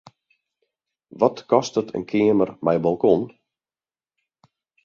Wat 1.21 1.39
kostet 1.51 1.87
in 1.97 2.05
keamer 2.11 2.49
mei 2.65 2.79
balkon? 2.85 3.21